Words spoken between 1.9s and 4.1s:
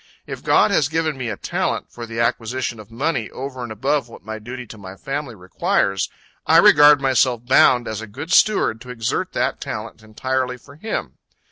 for the acquisition of money over and above